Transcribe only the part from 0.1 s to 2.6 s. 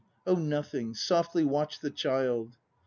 Oh, nothing. Softly watch the child.